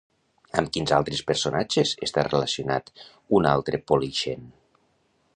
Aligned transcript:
Amb 0.59 0.69
quins 0.75 0.93
altres 0.97 1.19
personatges 1.31 1.91
està 2.07 2.23
relacionat 2.29 2.89
un 3.41 3.49
altre 3.53 3.81
Polixen? 3.93 4.49